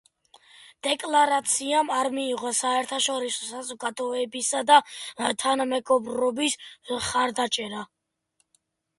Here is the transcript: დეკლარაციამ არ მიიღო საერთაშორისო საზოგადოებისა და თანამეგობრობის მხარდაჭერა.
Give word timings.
დეკლარაციამ 0.85 1.89
არ 1.97 2.07
მიიღო 2.13 2.53
საერთაშორისო 2.59 3.49
საზოგადოებისა 3.49 4.61
და 4.69 4.77
თანამეგობრობის 5.43 6.57
მხარდაჭერა. 6.95 7.85